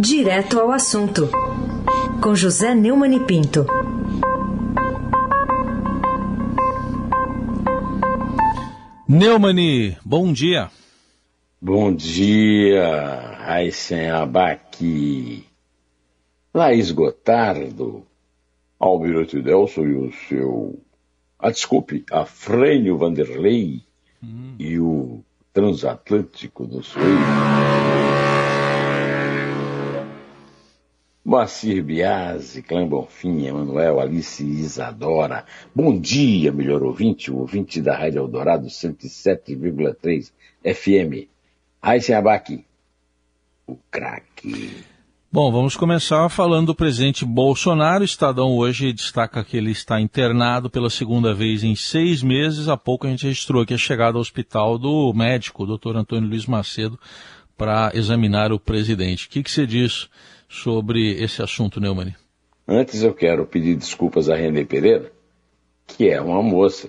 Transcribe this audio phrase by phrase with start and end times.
[0.00, 1.28] Direto ao assunto,
[2.22, 3.66] com José Neumann e Pinto.
[9.08, 10.70] Neumani, bom dia.
[11.60, 15.44] Bom dia, Raíssen Abac,
[16.54, 18.06] Laís Gotardo,
[18.78, 20.78] Almirante Delson e o seu...
[21.36, 23.82] Ah, desculpe, Afrânio Vanderlei
[24.22, 24.54] hum.
[24.60, 27.02] e o transatlântico do Sul.
[31.28, 35.44] Moacir Biasi, Clã Bonfim, Emanuel, Alice Isadora.
[35.74, 40.32] Bom dia, melhor ouvinte, o ouvinte da Rádio Eldorado 107,3
[40.64, 41.28] FM.
[41.82, 42.64] Raíssen Abac,
[43.66, 44.82] o craque.
[45.30, 48.00] Bom, vamos começar falando do presidente Bolsonaro.
[48.00, 52.68] O Estadão hoje destaca que ele está internado pela segunda vez em seis meses.
[52.68, 56.26] Há pouco a gente registrou aqui a chegada ao hospital do médico, o doutor Antônio
[56.26, 56.98] Luiz Macedo,
[57.54, 59.26] para examinar o presidente.
[59.26, 60.08] O que, que você diz
[60.48, 62.14] sobre esse assunto, Neumann?
[62.66, 65.12] Antes eu quero pedir desculpas a Renê Pereira,
[65.86, 66.88] que é uma moça.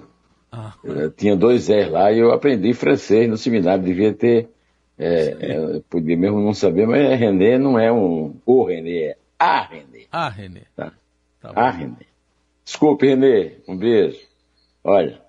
[0.51, 0.73] Ah.
[1.15, 4.49] tinha dois R lá e eu aprendi francês no seminário, devia ter.
[4.97, 9.17] É, é, podia mesmo não saber, mas é Renê não é um o Renê, é
[9.37, 10.07] a Renê.
[10.11, 10.63] A Renê.
[10.75, 10.91] Tá?
[11.39, 12.05] tá a Renê.
[12.65, 14.19] Desculpe, Renê, um beijo.
[14.83, 15.21] Olha,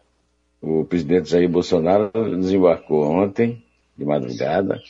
[0.61, 3.65] o presidente Jair Bolsonaro desembarcou ontem,
[3.97, 4.83] de madrugada,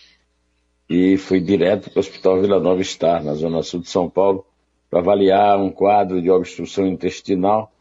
[0.90, 4.44] e fui direto para o Hospital Vila Nova Star, na Zona Sul de São Paulo,
[4.90, 7.72] para avaliar um quadro de obstrução intestinal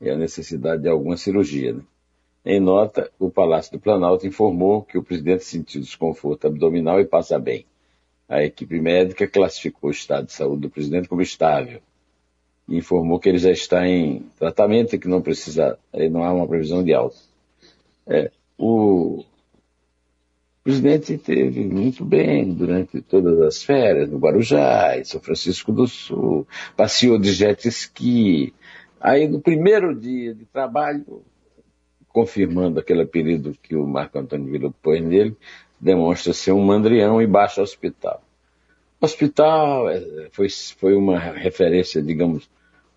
[0.00, 1.74] e a necessidade de alguma cirurgia.
[1.74, 1.82] Né?
[2.46, 7.38] Em nota, o Palácio do Planalto informou que o presidente sentiu desconforto abdominal e passa
[7.38, 7.66] bem.
[8.26, 11.82] A equipe médica classificou o estado de saúde do presidente como estável
[12.68, 15.78] informou que ele já está em tratamento e que não precisa,
[16.10, 17.16] não há uma previsão de alta.
[18.06, 19.24] É, o
[20.64, 25.86] o presidente teve muito bem durante todas as férias, no Guarujá, em São Francisco do
[25.86, 28.54] Sul, passeou de jet ski.
[28.98, 31.22] Aí, no primeiro dia de trabalho,
[32.08, 35.36] confirmando aquele apelido que o Marco Antônio Vila pôs nele,
[35.78, 38.24] demonstra ser um mandrião e baixa hospital.
[38.98, 42.48] O hospital é, foi, foi uma referência, digamos,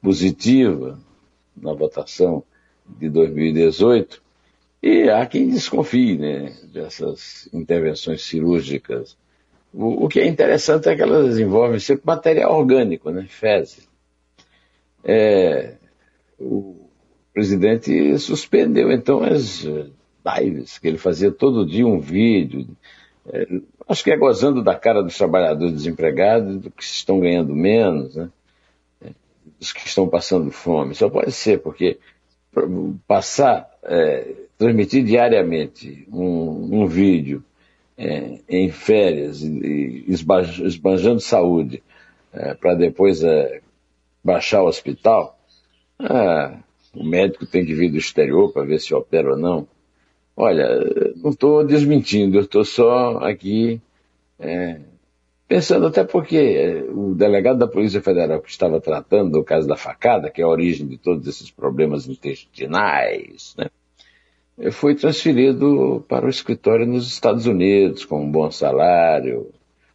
[0.02, 0.98] positiva
[1.54, 2.46] na votação
[2.88, 4.24] de 2018,
[4.82, 9.18] e há quem desconfie né, dessas intervenções cirúrgicas.
[9.74, 13.88] O, o, que é interessante é que elas envolvem sempre material orgânico, né, fezes.
[15.04, 15.76] É,
[16.40, 16.90] o
[17.34, 19.66] presidente suspendeu então as
[20.40, 22.68] lives, que ele fazia todo dia um vídeo.
[23.28, 23.48] É,
[23.88, 28.30] acho que é gozando da cara dos trabalhadores desempregados, do que estão ganhando menos, né,
[29.60, 30.94] dos que estão passando fome.
[30.94, 32.00] Só pode ser, porque
[33.08, 33.70] passar.
[33.84, 37.44] É, transmitir diariamente um, um vídeo
[37.98, 41.84] é, em férias esbanjando saúde
[42.34, 43.62] é, para depois é,
[44.24, 45.40] baixar o hospital,
[46.00, 46.60] ah,
[46.94, 49.68] o médico tem que vir do exterior para ver se opera ou não.
[50.36, 50.68] Olha,
[51.16, 53.82] não estou desmentindo, eu estou só aqui
[54.40, 54.80] é,
[55.48, 59.78] pensando até porque é, o delegado da Polícia Federal que estava tratando do caso da
[59.78, 63.70] facada, que é a origem de todos esses problemas intestinais, né?
[64.72, 69.52] foi transferido para o escritório nos Estados Unidos, com um bom salário.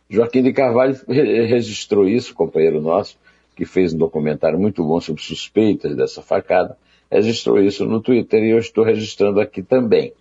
[0.08, 3.18] Joaquim de Carvalho registrou isso, companheiro nosso,
[3.56, 6.76] que fez um documentário muito bom sobre suspeitas dessa facada,
[7.10, 10.12] registrou isso no Twitter e eu estou registrando aqui também.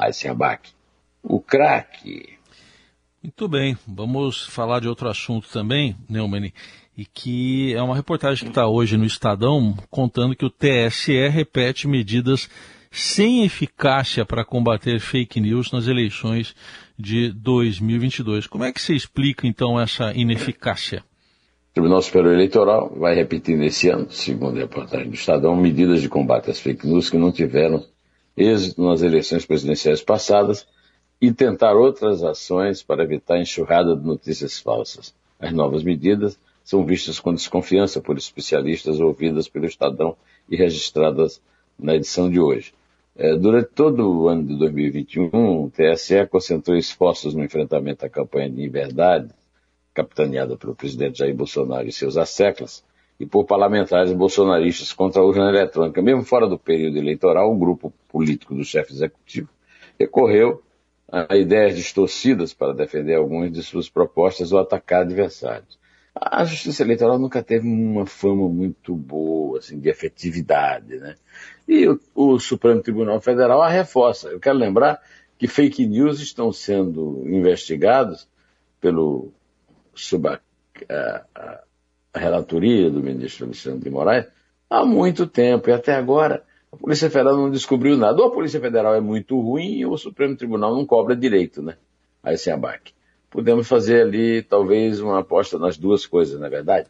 [0.00, 0.74] Eisenbach.
[1.22, 2.39] O craque.
[3.22, 6.50] Muito bem, vamos falar de outro assunto também, Neumann,
[6.96, 11.86] e que é uma reportagem que está hoje no Estadão contando que o TSE repete
[11.86, 12.48] medidas
[12.90, 16.56] sem eficácia para combater fake news nas eleições
[16.98, 18.46] de 2022.
[18.46, 21.04] Como é que você explica, então, essa ineficácia?
[21.72, 26.08] O Tribunal Superior Eleitoral vai repetir nesse ano, segundo a reportagem do Estadão, medidas de
[26.08, 27.84] combate às fake news que não tiveram
[28.34, 30.66] êxito nas eleições presidenciais passadas
[31.20, 35.14] e tentar outras ações para evitar a enxurrada de notícias falsas.
[35.38, 40.16] As novas medidas são vistas com desconfiança por especialistas ouvidas pelo Estadão
[40.48, 41.40] e registradas
[41.78, 42.72] na edição de hoje.
[43.16, 48.48] É, durante todo o ano de 2021, o TSE concentrou esforços no enfrentamento à campanha
[48.48, 49.28] de inverdade,
[49.92, 52.82] capitaneada pelo presidente Jair Bolsonaro e seus asseclas,
[53.18, 56.00] e por parlamentares bolsonaristas contra a urna eletrônica.
[56.00, 59.50] Mesmo fora do período eleitoral, um grupo político do chefe executivo
[59.98, 60.62] recorreu
[61.10, 65.78] a ideias distorcidas para defender algumas de suas propostas ou atacar adversários.
[66.14, 71.14] A justiça eleitoral nunca teve uma fama muito boa, assim, de efetividade, né?
[71.66, 74.28] E o, o Supremo Tribunal Federal a reforça.
[74.28, 75.00] Eu quero lembrar
[75.38, 78.28] que fake news estão sendo investigados
[78.80, 79.32] pelo
[80.88, 81.62] a, a,
[82.14, 84.26] a relatoria do ministro Alexandre de Moraes
[84.68, 88.20] há muito tempo e até agora a Polícia Federal não descobriu nada.
[88.20, 91.76] Ou a Polícia Federal é muito ruim ou o Supremo Tribunal não cobra direito, né?
[92.22, 92.92] A esse abaque.
[93.30, 96.88] Podemos fazer ali, talvez, uma aposta nas duas coisas, na é verdade?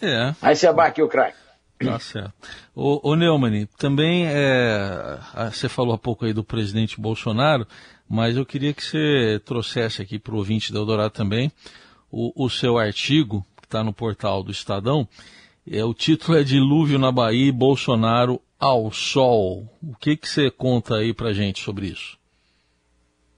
[0.00, 0.34] É.
[0.40, 1.36] Aí se abaque o craque.
[1.78, 2.32] Tá certo.
[2.74, 5.18] O, o Neumann, também é,
[5.52, 7.66] você falou há pouco aí do presidente Bolsonaro,
[8.08, 11.52] mas eu queria que você trouxesse aqui para o ouvinte da Eldorado também
[12.10, 15.06] o, o seu artigo, que está no portal do Estadão.
[15.70, 19.68] É, o título é Dilúvio na Bahia e Bolsonaro ao Sol.
[19.82, 22.18] O que, que você conta aí para gente sobre isso?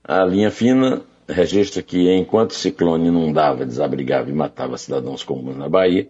[0.04, 5.68] A linha fina registra que enquanto o ciclone inundava, desabrigava e matava cidadãos comuns na
[5.68, 6.08] Bahia,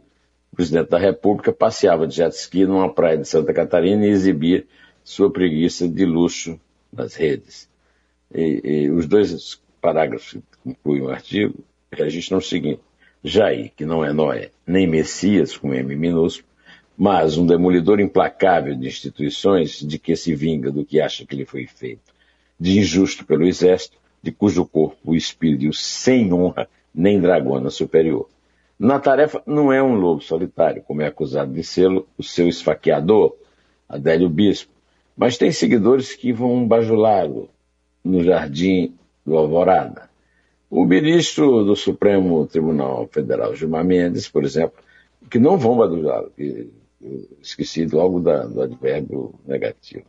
[0.52, 4.64] o presidente da República passeava de jet ski numa praia de Santa Catarina e exibia
[5.02, 6.60] sua preguiça de luxo
[6.92, 7.68] nas redes.
[8.32, 11.54] E, e os dois parágrafos que concluem o artigo
[11.90, 12.80] registram o seguinte:
[13.22, 16.47] Jair, que não é Noé, nem Messias, com M minúsculo,
[16.98, 21.44] mas um demolidor implacável de instituições de que se vinga do que acha que lhe
[21.44, 22.12] foi feito,
[22.58, 28.28] de injusto pelo exército, de cujo corpo o espírito sem honra nem dragona superior.
[28.76, 33.32] Na tarefa não é um lobo solitário, como é acusado de ser o seu esfaqueador,
[33.88, 34.72] Adélio Bispo,
[35.16, 37.48] mas tem seguidores que vão bajulá-lo
[38.04, 38.92] no jardim
[39.24, 40.10] do Alvorada.
[40.68, 44.82] O ministro do Supremo Tribunal Federal, Gilmar Mendes, por exemplo,
[45.30, 46.32] que não vão bajulá-lo,
[47.40, 50.06] esqueci logo da, do advérbio negativo,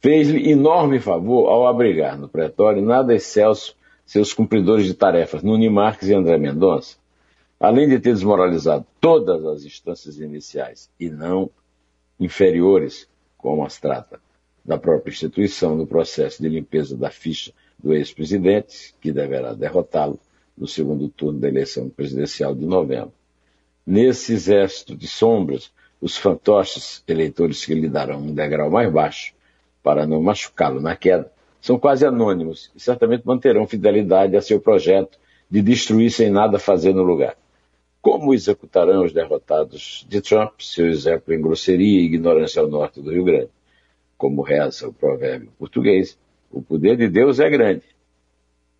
[0.00, 6.08] fez-lhe enorme favor ao abrigar no pretório nada excelso seus cumpridores de tarefas, Nuni Marques
[6.08, 6.96] e André Mendonça,
[7.58, 11.50] além de ter desmoralizado todas as instâncias iniciais e não
[12.18, 14.20] inferiores, como as trata,
[14.64, 20.18] da própria instituição no processo de limpeza da ficha do ex-presidente, que deverá derrotá-lo
[20.56, 23.12] no segundo turno da eleição presidencial de novembro.
[23.86, 25.70] Nesse exército de sombras,
[26.06, 29.34] os fantoches eleitores que lhe darão um degrau mais baixo
[29.82, 35.18] para não machucá-lo na queda são quase anônimos e certamente manterão fidelidade a seu projeto
[35.50, 37.36] de destruir sem nada fazer no lugar.
[38.00, 43.10] Como executarão os derrotados de Trump seu exemplo em grosseria e ignorância ao norte do
[43.10, 43.50] Rio Grande?
[44.16, 46.16] Como reza o provérbio português,
[46.52, 47.82] o poder de Deus é grande,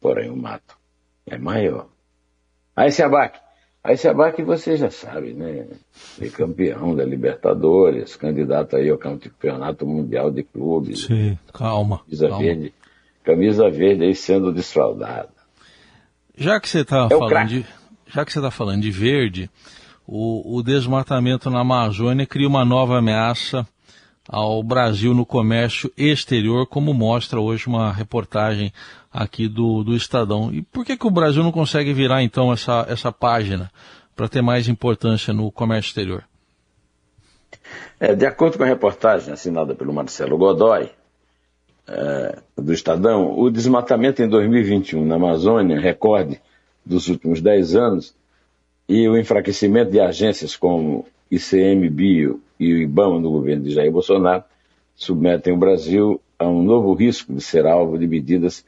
[0.01, 0.79] porém o mato
[1.27, 1.89] é maior.
[2.77, 3.46] Aí se abaque.
[3.87, 5.65] Aí se abaque você já sabe, né?
[6.35, 11.05] Campeão da Libertadores, candidato aí ao campeonato mundial de clubes.
[11.05, 12.01] Sim, calma.
[12.01, 12.43] Camisa calma.
[12.43, 12.75] verde.
[13.23, 15.29] Camisa verde aí sendo desfraldada.
[16.37, 17.65] Já que você está É falando de,
[18.09, 19.49] já que você está falando de verde,
[20.05, 23.65] o, o desmatamento na Amazônia cria uma nova ameaça
[24.29, 28.73] ao Brasil no comércio exterior, como mostra hoje uma reportagem
[29.13, 30.53] aqui do, do Estadão.
[30.53, 33.71] E por que, que o Brasil não consegue virar então essa, essa página
[34.15, 36.25] para ter mais importância no comércio exterior?
[37.99, 40.91] É, de acordo com a reportagem assinada pelo Marcelo Godoy,
[41.89, 46.41] é, do Estadão, o desmatamento em 2021 na Amazônia, recorde
[46.85, 48.15] dos últimos 10 anos,
[48.89, 54.45] e o enfraquecimento de agências como ICMBio e o IBAMA do governo de Jair Bolsonaro
[54.95, 58.65] submetem o Brasil a um novo risco de ser alvo de medidas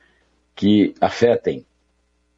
[0.55, 1.65] que afetem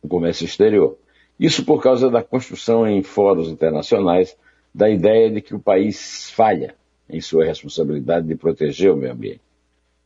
[0.02, 0.96] o comércio exterior.
[1.38, 4.36] Isso por causa da construção em fóruns internacionais
[4.74, 6.74] da ideia de que o país falha
[7.08, 9.40] em sua responsabilidade de proteger o meio ambiente.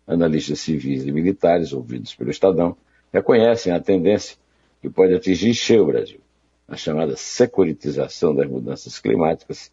[0.07, 2.77] Analistas civis e militares, ouvidos pelo Estadão,
[3.13, 4.37] reconhecem a tendência
[4.81, 6.21] que pode atingir cheio o Brasil,
[6.69, 9.73] a chamada securitização das mudanças climáticas,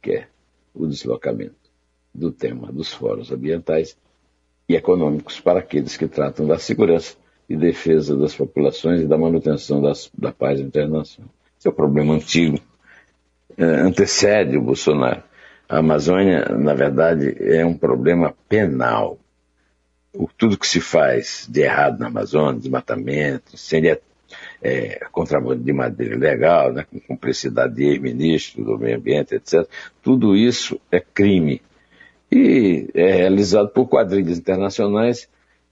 [0.00, 0.28] que é
[0.74, 1.54] o deslocamento
[2.14, 3.96] do tema dos fóruns ambientais
[4.68, 7.16] e econômicos para aqueles que tratam da segurança
[7.48, 11.32] e defesa das populações e da manutenção das, da paz internacional.
[11.58, 12.58] Esse é um problema antigo,
[13.56, 15.22] é, antecede o Bolsonaro.
[15.68, 19.18] A Amazônia, na verdade, é um problema penal.
[20.12, 24.00] O, tudo que se faz de errado na Amazônia, desmatamento, seria é,
[25.12, 29.66] contrabando de madeira ilegal, né, com cumplicidade de ex-ministro do meio ambiente, etc.
[30.02, 31.62] Tudo isso é crime.
[32.30, 35.28] E é realizado por quadrilhas internacionais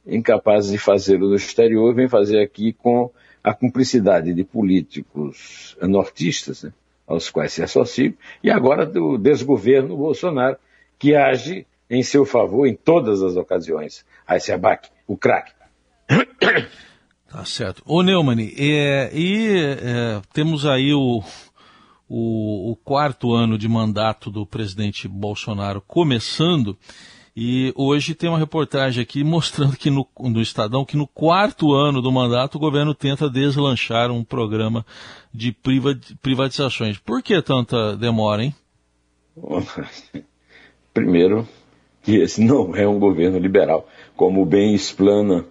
[0.08, 3.10] incapazes de fazê-lo no exterior, vem fazer aqui com
[3.44, 6.72] a cumplicidade de políticos nortistas, né,
[7.06, 10.56] aos quais se associam, e agora do desgoverno Bolsonaro,
[10.98, 14.04] que age em seu favor em todas as ocasiões.
[14.26, 15.52] Aí se abaque, o craque.
[17.30, 17.82] Tá certo.
[17.84, 21.22] Ô Neumann, é, e é, temos aí o,
[22.08, 26.76] o, o quarto ano de mandato do presidente Bolsonaro começando,
[27.36, 32.00] E hoje tem uma reportagem aqui mostrando que no, no Estadão que no quarto ano
[32.00, 34.84] do mandato o governo tenta deslanchar um programa
[35.32, 35.54] de
[36.22, 36.98] privatizações.
[36.98, 38.54] Por que tanta demora, hein?
[40.94, 41.46] Primeiro,
[42.02, 45.44] que esse não é um governo liberal, como bem explana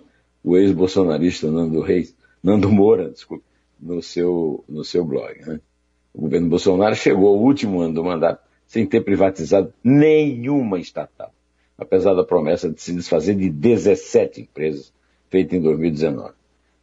[0.44, 3.14] o ex-bolsonarista Nando Reis, Nando Moura,
[3.80, 5.40] no seu, no seu blog.
[5.46, 5.60] Né?
[6.14, 11.34] O governo Bolsonaro chegou ao último ano do mandato sem ter privatizado nenhuma estatal,
[11.78, 14.94] apesar da promessa de se desfazer de 17 empresas
[15.30, 16.34] feita em 2019.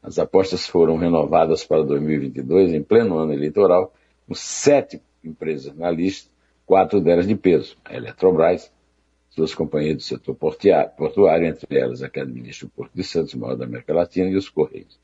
[0.03, 3.93] As apostas foram renovadas para 2022, em pleno ano eleitoral,
[4.27, 6.31] com sete empresas na lista,
[6.67, 8.71] quatro delas de peso, a Eletrobras,
[9.35, 13.57] suas companhias do setor portuário, entre elas a que administra o Porto de Santos, maior
[13.57, 14.99] da América Latina, e os Correios.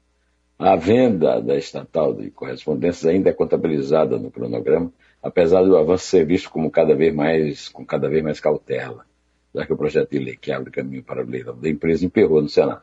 [0.57, 6.25] A venda da estatal de correspondências ainda é contabilizada no cronograma, apesar do avanço ser
[6.25, 9.05] visto como cada vez mais, com cada vez mais cautela,
[9.55, 12.41] já que o projeto de lei que abre caminho para o leilão da empresa emperrou
[12.41, 12.83] no Senado.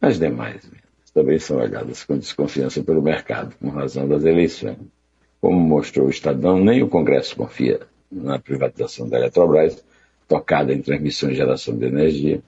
[0.00, 4.78] As demais vendas também são olhadas com desconfiança pelo mercado, com razão das eleições.
[5.40, 7.80] Como mostrou o Estadão, nem o Congresso confia
[8.10, 9.84] na privatização da Eletrobras,
[10.28, 12.42] tocada em transmissão e geração de energia.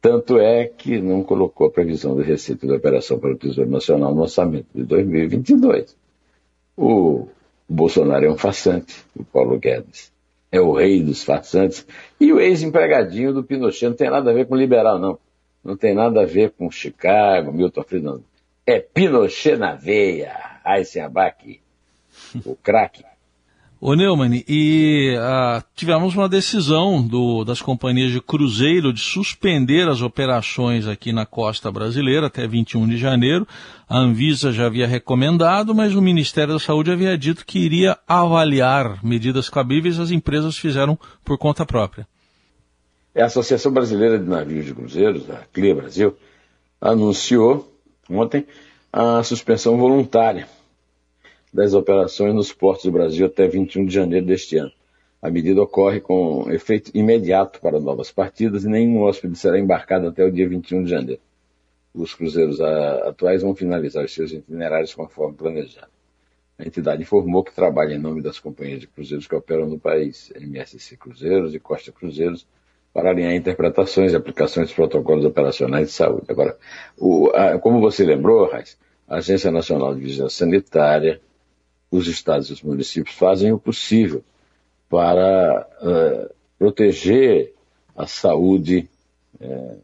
[0.00, 4.14] Tanto é que não colocou a previsão de receita da operação para o Tesouro Nacional
[4.14, 5.96] no orçamento de 2022.
[6.76, 7.28] O
[7.68, 10.12] Bolsonaro é um farsante, o Paulo Guedes
[10.54, 11.84] é o rei dos farsantes,
[12.20, 15.18] e o ex-empregadinho do Pinochet não tem nada a ver com liberal, não.
[15.64, 18.24] Não tem nada a ver com Chicago, Milton Friedman.
[18.64, 21.60] É Pinochet na veia, Eisenbach,
[22.46, 23.04] o craque.
[23.86, 30.00] Ô Neumann, e uh, tivemos uma decisão do, das companhias de cruzeiro de suspender as
[30.00, 33.46] operações aqui na costa brasileira até 21 de janeiro.
[33.86, 39.04] A Anvisa já havia recomendado, mas o Ministério da Saúde havia dito que iria avaliar
[39.04, 42.08] medidas cabíveis, as empresas fizeram por conta própria.
[43.14, 46.16] A Associação Brasileira de Navios de Cruzeiros, a CLIA Brasil,
[46.80, 47.70] anunciou
[48.08, 48.46] ontem
[48.90, 50.48] a suspensão voluntária
[51.54, 54.72] das operações nos portos do Brasil até 21 de janeiro deste ano.
[55.22, 60.24] A medida ocorre com efeito imediato para novas partidas e nenhum hóspede será embarcado até
[60.24, 61.22] o dia 21 de janeiro.
[61.94, 65.86] Os cruzeiros atuais vão finalizar os seus itinerários conforme planejado.
[66.58, 70.32] A entidade informou que trabalha em nome das companhias de cruzeiros que operam no país,
[70.34, 72.46] MSC Cruzeiros e Costa Cruzeiros,
[72.92, 76.26] para alinhar interpretações e aplicações dos protocolos operacionais de saúde.
[76.28, 76.58] Agora,
[76.98, 78.76] o, a, como você lembrou, Raiz,
[79.08, 81.20] a Agência Nacional de Vigilância Sanitária,
[81.94, 84.22] os estados e os municípios fazem o possível
[84.88, 87.52] para uh, proteger
[87.96, 88.88] a saúde
[89.40, 89.78] uh,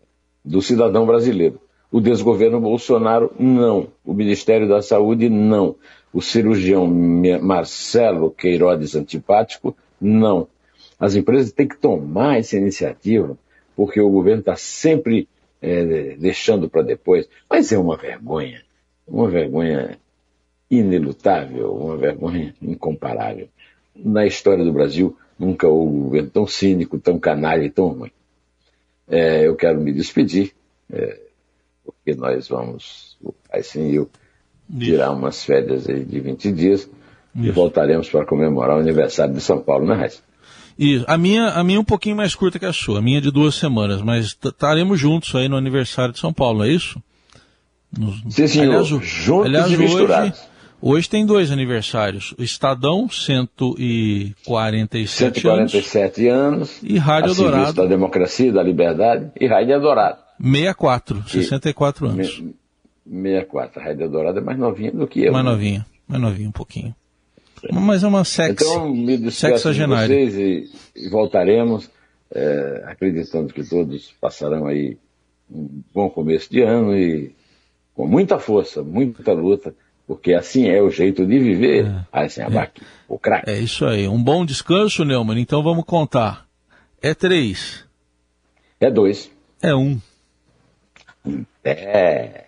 [0.44, 1.60] do cidadão brasileiro.
[1.90, 3.88] O desgoverno Bolsonaro, não.
[4.04, 5.76] O Ministério da Saúde, não.
[6.12, 6.86] O cirurgião
[7.40, 10.48] Marcelo Queiroz Antipático, não.
[10.98, 13.36] As empresas têm que tomar essa iniciativa,
[13.74, 15.28] porque o governo está sempre
[15.60, 17.28] é, deixando para depois.
[17.48, 18.62] Mas é uma vergonha,
[19.06, 19.98] uma vergonha
[20.70, 23.48] inelutável, uma vergonha incomparável.
[23.96, 28.12] Na história do Brasil, nunca houve um governo tão cínico, tão canalha e tão ruim.
[29.08, 30.52] É, eu quero me despedir,
[30.92, 31.20] é,
[31.84, 33.18] porque nós vamos,
[33.52, 34.08] assim eu,
[34.78, 36.90] tirar umas férias de 20 dias Isso.
[37.34, 40.22] e voltaremos para comemorar o aniversário de São Paulo, né, Raíssa?
[40.78, 41.04] Isso.
[41.08, 43.20] A minha, a minha é um pouquinho mais curta que a sua, a minha é
[43.20, 47.02] de duas semanas, mas estaremos juntos aí no aniversário de São Paulo, é isso?
[47.98, 48.22] Nos...
[48.32, 48.76] Sim, senhor.
[48.76, 50.49] Aliás, juntos aliás, e misturados.
[50.82, 52.32] Hoje, tem dois aniversários.
[52.38, 56.82] O Estadão, 147, 147 anos.
[56.82, 57.74] E Rádio Dourado.
[57.74, 59.30] da democracia, da liberdade.
[59.38, 60.18] E Rádio Dourado.
[60.40, 62.42] 64, 64 e, anos.
[63.06, 63.80] 64.
[63.80, 65.32] A Rádio Dourado é mais novinha do que eu.
[65.32, 65.50] Mais né?
[65.50, 66.94] novinha, mais novinha um pouquinho.
[67.62, 67.74] É.
[67.74, 70.08] Mas é uma sex, então, me sexagenária.
[70.08, 71.90] De vocês e, e voltaremos,
[72.34, 74.96] é, acreditando que todos passarão aí
[75.50, 77.34] um bom começo de ano e
[77.94, 79.74] com muita força, muita luta
[80.10, 82.04] porque assim é o jeito de viver, é.
[82.12, 82.70] assim, é.
[83.08, 83.48] o craque.
[83.48, 84.08] É isso aí.
[84.08, 85.38] Um bom descanso, Neumann.
[85.38, 86.48] Então vamos contar.
[87.00, 87.86] É três.
[88.80, 89.30] É dois.
[89.62, 90.00] É um.
[91.62, 92.46] É.